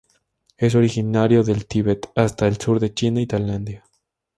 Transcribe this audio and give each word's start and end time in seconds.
Es 0.57 0.73
originario 0.73 1.43
del 1.43 1.67
Tibet 1.67 2.09
hasta 2.15 2.47
el 2.47 2.57
sur 2.59 2.79
de 2.79 2.91
China 2.91 3.21
y 3.21 3.27
Tailandia. 3.27 3.83